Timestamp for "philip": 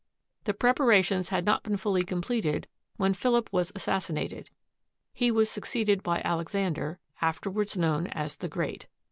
3.13-3.53